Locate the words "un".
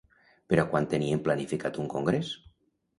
1.87-1.95